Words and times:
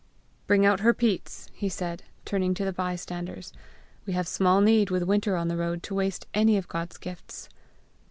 "Bring 0.47 0.65
out 0.65 0.79
her 0.79 0.95
peats," 0.95 1.47
he 1.53 1.69
said, 1.69 2.01
turning 2.25 2.55
to 2.55 2.65
the 2.65 2.73
bystanders; 2.73 3.53
"we 4.07 4.13
have 4.13 4.27
small 4.27 4.59
need, 4.59 4.89
with 4.89 5.03
winter 5.03 5.35
on 5.35 5.47
the 5.47 5.57
road, 5.57 5.83
to 5.83 5.93
waste 5.93 6.25
any 6.33 6.57
of 6.57 6.67
God's 6.67 6.97
gifts!" 6.97 7.49